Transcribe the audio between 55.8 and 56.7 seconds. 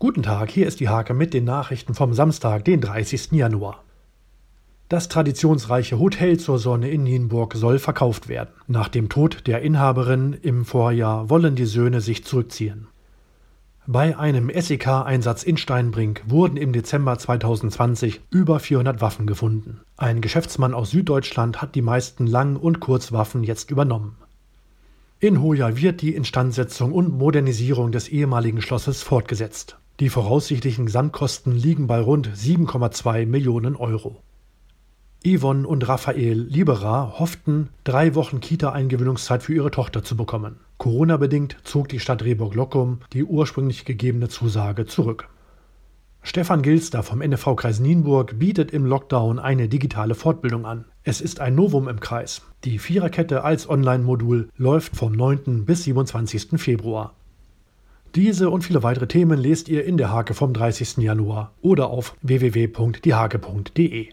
27.